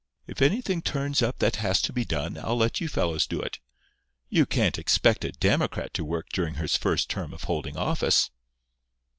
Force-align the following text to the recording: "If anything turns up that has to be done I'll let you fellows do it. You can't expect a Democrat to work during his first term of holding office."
"If 0.25 0.41
anything 0.41 0.81
turns 0.81 1.21
up 1.21 1.37
that 1.37 1.57
has 1.57 1.79
to 1.83 1.93
be 1.93 2.03
done 2.05 2.35
I'll 2.35 2.57
let 2.57 2.81
you 2.81 2.87
fellows 2.87 3.27
do 3.27 3.39
it. 3.39 3.59
You 4.29 4.47
can't 4.47 4.79
expect 4.79 5.23
a 5.23 5.31
Democrat 5.31 5.93
to 5.93 6.03
work 6.03 6.29
during 6.33 6.55
his 6.55 6.75
first 6.75 7.07
term 7.07 7.33
of 7.35 7.43
holding 7.43 7.77
office." 7.77 8.31